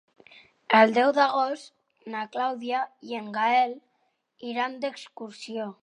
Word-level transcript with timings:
El 0.77 0.93
deu 0.95 1.11
d'agost 1.17 2.09
na 2.15 2.25
Clàudia 2.37 2.81
i 3.11 3.17
en 3.21 3.31
Gaël 3.39 3.79
iran 4.55 4.79
d'excursió. 4.85 5.75